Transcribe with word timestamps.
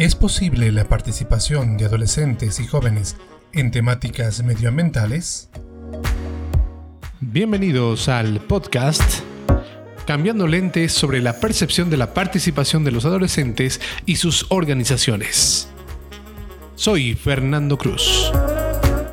¿Es 0.00 0.14
posible 0.14 0.72
la 0.72 0.84
participación 0.84 1.76
de 1.76 1.84
adolescentes 1.84 2.58
y 2.58 2.66
jóvenes 2.66 3.18
en 3.52 3.70
temáticas 3.70 4.42
medioambientales? 4.42 5.50
Bienvenidos 7.20 8.08
al 8.08 8.40
podcast 8.40 9.20
Cambiando 10.06 10.46
lentes 10.46 10.92
sobre 10.94 11.20
la 11.20 11.38
percepción 11.38 11.90
de 11.90 11.98
la 11.98 12.14
participación 12.14 12.82
de 12.82 12.92
los 12.92 13.04
adolescentes 13.04 13.78
y 14.06 14.16
sus 14.16 14.46
organizaciones. 14.48 15.68
Soy 16.76 17.14
Fernando 17.14 17.76
Cruz. 17.76 18.32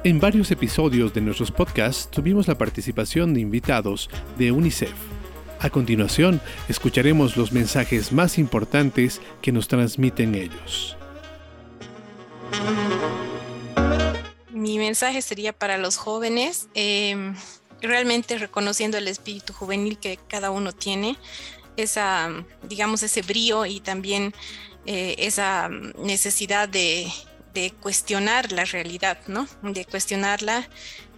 En 0.05 0.21
varios 0.21 0.51
episodios 0.51 1.13
de 1.13 1.19
nuestros 1.19 1.51
podcasts 1.51 2.09
tuvimos 2.09 2.47
la 2.47 2.57
participación 2.57 3.33
de 3.33 3.41
invitados 3.41 4.09
de 4.37 4.53
UNICEF 4.53 5.16
a 5.59 5.69
continuación, 5.69 6.41
escucharemos 6.69 7.37
los 7.37 7.51
mensajes 7.51 8.11
más 8.11 8.37
importantes 8.37 9.21
que 9.41 9.51
nos 9.51 9.67
transmiten 9.67 10.35
ellos. 10.35 10.97
Mi 14.51 14.77
mensaje 14.77 15.21
sería 15.21 15.53
para 15.53 15.77
los 15.77 15.97
jóvenes, 15.97 16.67
em, 16.73 17.35
realmente 17.81 18.37
reconociendo 18.37 18.97
el 18.97 19.07
espíritu 19.07 19.53
juvenil 19.53 19.97
que 19.97 20.17
cada 20.27 20.51
uno 20.51 20.71
tiene, 20.71 21.17
esa, 21.77 22.29
digamos, 22.63 23.03
ese 23.03 23.21
brío 23.21 23.65
y 23.65 23.79
también 23.79 24.33
eh, 24.85 25.15
esa 25.19 25.69
necesidad 25.69 26.67
de, 26.69 27.07
de 27.53 27.71
cuestionar 27.71 28.51
la 28.51 28.65
realidad, 28.65 29.19
¿no? 29.27 29.47
De 29.61 29.85
cuestionarla 29.85 30.67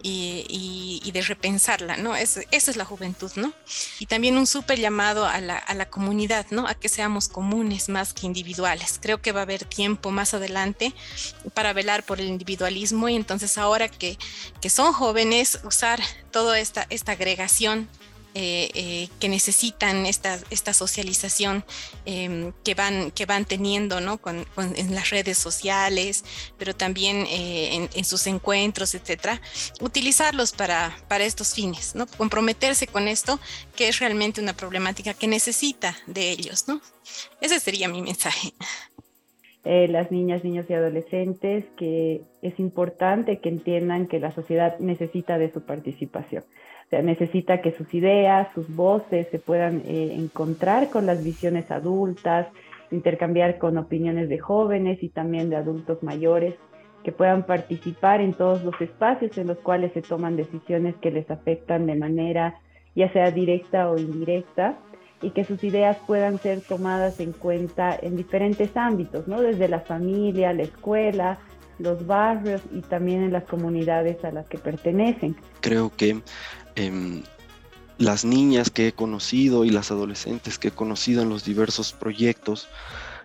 y, 0.02 1.10
de 1.12 1.22
repensarla, 1.24 1.98
¿no? 1.98 2.16
esa 2.16 2.42
es 2.52 2.76
la 2.76 2.86
juventud, 2.86 3.32
¿no? 3.36 3.52
Y 3.98 4.06
también 4.06 4.38
un 4.38 4.46
súper 4.46 4.80
llamado 4.80 5.26
a 5.26 5.42
la, 5.42 5.58
a 5.58 5.74
la, 5.74 5.90
comunidad, 5.90 6.46
¿no? 6.52 6.68
A 6.68 6.76
que 6.76 6.88
seamos 6.88 7.28
comunes 7.28 7.90
más 7.90 8.14
que 8.14 8.28
individuales. 8.28 9.00
Creo 9.02 9.20
que 9.22 9.32
va 9.32 9.40
a 9.40 9.44
haber 9.44 9.66
tiempo 9.66 10.12
más 10.12 10.36
adelante 10.36 10.94
para 11.56 11.74
velar 11.74 12.04
por 12.04 12.20
el 12.20 12.28
individualismo 12.28 13.10
y 13.10 13.16
entonces 13.16 13.58
ahora 13.58 13.90
que, 13.90 14.20
que 14.62 14.70
son 14.70 14.94
jóvenes, 14.94 15.60
usar 15.64 16.00
toda 16.32 16.60
esta, 16.60 16.86
esta 16.90 17.14
agregación 17.14 17.90
eh, 18.36 18.70
eh, 18.76 19.08
que 19.20 19.28
necesitan 19.28 20.06
esta, 20.06 20.38
esta 20.52 20.72
socialización 20.72 21.64
em, 22.06 22.52
que, 22.64 22.76
van, 22.76 23.10
que 23.10 23.26
van 23.26 23.44
teniendo 23.44 24.02
¿no? 24.02 24.20
con, 24.20 24.46
en 24.58 24.94
las 24.94 25.10
redes 25.10 25.40
sociales, 25.40 26.24
pero 26.60 26.76
también 26.76 27.26
eh, 27.28 27.90
en, 27.92 28.06
sus 28.06 28.28
encuentros, 28.28 28.94
etcétera, 28.94 29.42
utilizarlos 29.82 30.52
para, 30.52 30.96
para 31.08 31.24
estos 31.24 31.56
fines, 31.56 31.96
¿no? 31.96 32.06
comprometerse 32.06 32.86
con 32.86 33.08
esto, 33.08 33.40
que 33.76 33.88
es 33.88 34.00
realmente 34.00 34.40
una 34.42 34.54
problemática 34.54 35.16
que 35.16 35.28
necesita 35.28 35.98
de 36.06 36.30
ellos. 36.30 36.68
¿no? 36.68 36.82
Ese 37.42 37.60
sería 37.60 37.88
mi 37.88 38.04
mensaje. 38.04 38.54
las 39.64 40.12
niñas, 40.12 40.44
niños 40.44 40.68
y 40.70 40.74
adolescentes, 40.76 41.66
que 41.78 42.22
es 42.44 42.60
importante 42.60 43.40
que 43.40 43.50
entiendan 43.50 44.06
que 44.06 44.20
la 44.20 44.32
sociedad 44.32 44.78
necesita 44.78 45.40
de 45.40 45.52
su 45.52 45.62
participación 45.62 46.44
necesita 46.92 47.62
que 47.62 47.72
sus 47.72 47.94
ideas, 47.94 48.48
sus 48.54 48.74
voces 48.76 49.28
se 49.32 49.40
puedan 49.40 49.84
eh, 49.86 50.16
encontrar 50.16 50.90
con 50.90 51.06
las 51.06 51.24
visiones 51.24 51.70
adultas, 51.72 52.48
intercambiar 52.92 53.58
con 53.58 53.78
opiniones 53.78 54.30
de 54.30 54.40
jóvenes 54.40 55.04
y 55.04 55.10
también 55.10 55.50
de 55.50 55.58
adultos 55.58 56.02
mayores, 56.02 56.56
que 57.04 57.12
puedan 57.12 57.46
participar 57.46 58.22
en 58.22 58.34
todos 58.34 58.64
los 58.64 58.80
espacios 58.82 59.38
en 59.38 59.48
los 59.48 59.58
cuales 59.60 59.94
se 59.94 60.02
toman 60.02 60.36
decisiones 60.36 60.96
que 60.98 61.12
les 61.12 61.30
afectan 61.32 61.86
de 61.86 61.96
manera 61.96 62.60
ya 62.96 63.12
sea 63.14 63.32
directa 63.32 63.90
o 63.90 63.98
indirecta 63.98 64.78
y 65.22 65.32
que 65.32 65.44
sus 65.44 65.64
ideas 65.64 65.98
puedan 66.08 66.38
ser 66.40 66.62
tomadas 66.62 67.20
en 67.20 67.34
cuenta 67.34 67.98
en 68.02 68.16
diferentes 68.16 68.76
ámbitos, 68.76 69.28
¿no? 69.28 69.42
Desde 69.42 69.68
la 69.68 69.82
familia, 69.82 70.54
la 70.54 70.64
escuela, 70.64 71.38
los 71.80 72.06
barrios 72.06 72.62
y 72.72 72.82
también 72.82 73.24
en 73.24 73.34
las 73.34 73.46
comunidades 73.46 74.24
a 74.24 74.32
las 74.32 74.48
que 74.48 74.58
pertenecen. 74.58 75.36
Creo 75.62 75.92
que 75.96 76.22
Em, 76.80 77.24
las 77.98 78.24
niñas 78.24 78.70
que 78.70 78.88
he 78.88 78.94
conocido 78.94 79.66
y 79.66 79.70
las 79.70 79.92
adolescentes 79.92 80.58
que 80.58 80.70
he 80.70 80.72
conocido 80.72 81.22
en 81.22 81.28
los 81.28 81.44
diversos 81.44 81.92
proyectos 81.92 82.70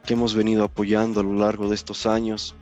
que 0.04 0.14
hemos 0.14 0.34
venido 0.34 0.64
apoyando 0.64 1.20
a 1.20 1.22
lo 1.22 1.34
largo 1.34 1.68
de 1.68 1.76
estos 1.76 2.04
años, 2.04 2.56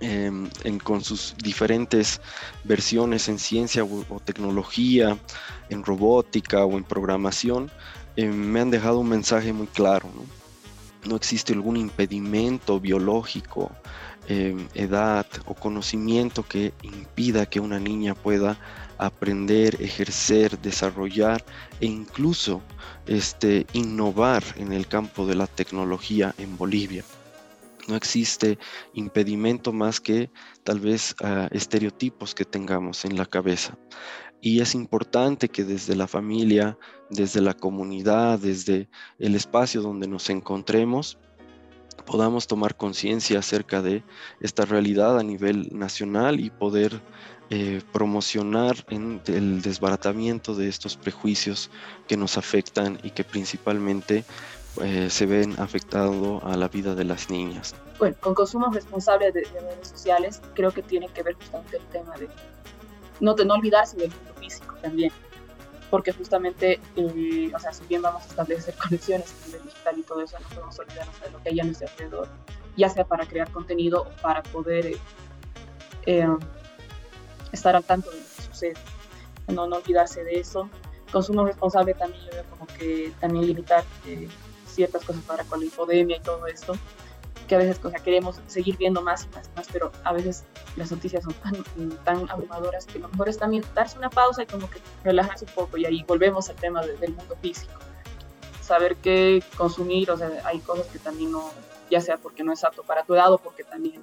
em, 0.00 0.50
con 0.82 1.04
sus 1.04 1.36
diferentes 1.38 2.20
versiones 2.64 3.28
en 3.28 3.38
ciencia 3.38 3.84
o, 3.84 4.18
tecnología, 4.18 5.16
en 5.70 5.84
robótica 5.84 6.64
o 6.64 6.76
en 6.76 6.82
programación, 6.82 7.70
em, 8.16 8.34
me 8.34 8.58
han 8.58 8.72
dejado 8.72 8.98
un 8.98 9.08
mensaje 9.08 9.52
muy 9.52 9.68
claro. 9.68 10.08
Existe 11.10 11.52
algún 11.52 11.76
impedimento 11.76 12.80
biológico, 12.80 13.72
edad 14.28 15.26
o 15.46 15.54
conocimiento 15.54 16.44
que 16.44 16.72
impida 16.82 17.46
que 17.46 17.60
una 17.60 17.80
niña 17.80 18.14
pueda 18.14 18.56
aprender, 18.98 19.76
ejercer, 19.82 20.58
desarrollar 20.60 21.44
e 21.80 21.86
incluso 21.86 22.62
este, 23.06 23.66
innovar 23.72 24.44
en 24.56 24.72
el 24.72 24.86
campo 24.86 25.26
de 25.26 25.34
la 25.34 25.48
tecnología 25.48 26.34
en 26.38 26.56
Bolivia. 26.56 27.04
No 27.88 27.96
existe 27.96 28.58
impedimento 28.94 29.72
más 29.72 30.00
que 30.00 30.30
tal 30.62 30.78
vez 30.78 31.16
estereotipos 31.50 32.32
que 32.34 32.44
tengamos 32.44 33.04
en 33.04 33.16
la 33.16 33.26
cabeza. 33.26 33.76
Y 34.44 34.60
es 34.60 34.74
importante 34.74 35.48
que 35.48 35.62
desde 35.62 35.94
la 35.94 36.08
familia, 36.08 36.76
desde 37.08 37.40
la 37.40 37.54
comunidad, 37.54 38.40
desde 38.40 38.88
el 39.20 39.36
espacio 39.36 39.82
donde 39.82 40.08
nos 40.08 40.28
encontremos, 40.30 41.16
podamos 42.04 42.48
tomar 42.48 42.76
conciencia 42.76 43.38
acerca 43.38 43.80
de 43.82 44.02
esta 44.40 44.64
realidad 44.64 45.16
a 45.16 45.22
nivel 45.22 45.68
nacional 45.70 46.40
y 46.40 46.50
poder 46.50 47.00
eh, 47.50 47.82
promocionar 47.92 48.74
el 48.88 49.62
desbaratamiento 49.62 50.56
de 50.56 50.68
estos 50.68 50.96
prejuicios 50.96 51.70
que 52.08 52.16
nos 52.16 52.36
afectan 52.36 52.98
y 53.04 53.10
que 53.10 53.22
principalmente 53.22 54.24
eh, 54.82 55.08
se 55.08 55.26
ven 55.26 55.54
afectando 55.60 56.40
a 56.44 56.56
la 56.56 56.66
vida 56.66 56.96
de 56.96 57.04
las 57.04 57.30
niñas. 57.30 57.76
Bueno, 58.00 58.16
con 58.20 58.34
consumo 58.34 58.70
responsable 58.72 59.30
de, 59.30 59.42
redes 59.42 59.86
sociales 59.88 60.42
creo 60.54 60.72
que 60.72 60.82
tiene 60.82 61.08
que 61.08 61.22
ver 61.22 61.34
justamente 61.34 61.76
el 61.76 61.84
tema 61.92 62.16
de 62.16 62.28
no, 63.20 63.34
de 63.34 63.44
no 63.44 63.54
olvidarse 63.54 63.96
del 63.96 64.10
también, 64.82 65.12
porque 65.90 66.12
justamente, 66.12 66.80
eh, 66.96 67.52
o 67.54 67.58
sea, 67.58 67.72
si 67.72 67.84
bien 67.86 68.02
vamos 68.02 68.24
a 68.24 68.26
establecer 68.26 68.74
conexiones 68.82 69.32
en 69.48 69.54
el 69.54 69.62
digital 69.62 69.98
y 69.98 70.02
todo 70.02 70.20
eso, 70.20 70.36
no 70.40 70.48
podemos 70.48 70.78
olvidarnos 70.78 71.20
de 71.20 71.30
lo 71.30 71.42
que 71.42 71.48
hay 71.50 71.60
a 71.60 71.64
nuestro 71.64 71.88
alrededor, 71.88 72.28
ya 72.76 72.88
sea 72.88 73.04
para 73.04 73.26
crear 73.26 73.50
contenido 73.50 74.02
o 74.02 74.22
para 74.22 74.42
poder 74.42 74.96
estar 77.52 77.76
al 77.76 77.84
tanto 77.84 78.10
de 78.10 78.16
lo 78.16 78.22
que 78.22 78.42
sucede, 78.42 78.74
no, 79.48 79.66
no 79.66 79.76
olvidarse 79.76 80.24
de 80.24 80.40
eso. 80.40 80.68
Consumo 81.10 81.44
responsable 81.44 81.94
también, 81.94 82.24
yo 82.24 82.32
veo 82.32 82.44
como 82.44 82.66
que 82.66 83.12
también 83.20 83.46
limitar 83.46 83.84
eh, 84.06 84.28
ciertas 84.66 85.04
cosas 85.04 85.22
para 85.24 85.44
con 85.44 85.60
la 85.60 85.66
infodemia 85.66 86.16
y 86.16 86.20
todo 86.20 86.46
esto, 86.46 86.74
que 87.52 87.56
a 87.56 87.58
veces 87.58 87.78
queremos 88.02 88.40
seguir 88.46 88.78
viendo 88.78 89.02
más 89.02 89.26
y 89.26 89.36
más 89.36 89.46
y 89.46 89.56
más, 89.58 89.68
pero 89.70 89.92
a 90.04 90.14
veces 90.14 90.44
las 90.76 90.90
noticias 90.90 91.22
son 91.22 91.34
tan, 92.02 92.30
abrumadoras 92.30 92.86
que 92.86 92.98
lo 92.98 93.08
mejor 93.08 93.28
es 93.28 93.36
también 93.36 93.62
darse 93.74 93.98
una 93.98 94.08
pausa 94.08 94.44
y 94.44 94.46
como 94.46 94.70
que 94.70 94.80
relajarse 95.04 95.44
un 95.44 95.50
poco 95.52 95.76
y 95.76 95.84
ahí 95.84 96.02
volvemos 96.04 96.48
al 96.48 96.56
tema 96.56 96.80
del 96.80 97.14
mundo 97.14 97.36
físico. 97.42 97.74
Saber 98.62 98.96
qué 98.96 99.44
consumir, 99.58 100.10
o 100.10 100.16
sea, 100.16 100.30
hay 100.46 100.60
cosas 100.60 100.86
que 100.86 100.98
también 100.98 101.30
no, 101.30 101.50
ya 101.90 102.00
sea 102.00 102.16
porque 102.16 102.42
no 102.42 102.54
es 102.54 102.64
apto 102.64 102.84
para 102.84 103.04
tu 103.04 103.12
edad 103.12 103.30
o 103.30 103.36
porque 103.36 103.64
también 103.64 104.00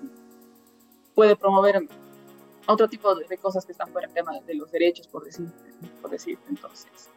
puede 1.16 1.36
promover 1.36 1.88
otro 2.68 2.88
tipo 2.88 3.16
de, 3.16 3.36
cosas 3.40 3.66
que 3.66 3.72
están 3.72 3.90
fuera 3.92 4.06
del 4.06 4.14
tema 4.14 4.40
de 4.42 4.54
los 4.54 4.70
derechos, 4.70 5.08
por 5.08 5.26
decir, 5.26 5.48
por 6.04 6.12
decir. 6.12 6.38
Entonces, 6.48 7.10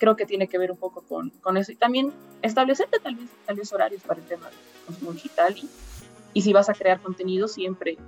creo 0.00 0.16
que 0.16 0.26
tiene 0.26 0.48
que 0.48 0.58
ver 0.58 0.72
un 0.72 0.78
poco 0.78 1.02
con, 1.02 1.30
con 1.42 1.56
eso. 1.56 1.70
Y 1.70 1.76
también 1.76 2.12
establecerte 2.42 2.98
tal 2.98 3.14
vez, 3.14 3.28
tal 3.46 3.60
horarios 3.72 4.02
para 4.02 4.18
el 4.18 4.26
tema 4.26 4.46
del 4.46 4.58
consumo 4.86 5.12
digital. 5.12 5.56
Y, 5.56 5.68
y 6.32 6.42
si 6.42 6.52
vas 6.52 6.68
a 6.68 6.74
crear 6.74 7.00
contenido, 7.00 7.46
siempre 7.46 7.98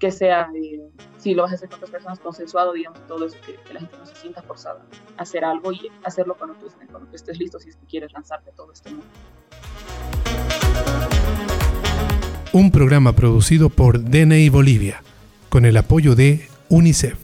que 0.00 0.10
sea, 0.10 0.48
eh, 0.54 0.80
si 1.18 1.34
lo 1.34 1.42
vas 1.42 1.52
a 1.52 1.54
hacer 1.54 1.68
con 1.68 1.76
otras 1.76 1.90
personas, 1.90 2.18
consensuado, 2.18 2.72
digamos, 2.72 3.06
todo 3.06 3.26
eso, 3.26 3.36
que, 3.46 3.72
la 3.72 3.80
gente 3.80 3.96
no 3.96 4.06
se 4.06 4.16
sienta 4.16 4.42
forzada 4.42 4.84
a 5.16 5.22
hacer 5.22 5.44
algo 5.44 5.72
y 5.72 5.90
hacerlo 6.02 6.34
cuando 6.36 6.56
tú, 6.56 6.66
cuando 6.90 7.08
tú 7.08 7.16
estés 7.16 7.38
listo 7.38 7.60
si 7.60 7.68
es 7.68 7.76
que 7.76 7.86
quieres 7.86 8.12
lanzarte 8.12 8.50
todo 8.52 8.72
este 8.72 8.90
mundo. 8.90 9.06
Un 12.52 12.70
programa 12.70 13.12
producido 13.12 13.68
por 13.68 14.00
DNI 14.00 14.48
Bolivia 14.48 15.02
con 15.48 15.64
el 15.64 15.76
apoyo 15.76 16.14
de 16.14 16.48
UNICEF. 16.68 17.23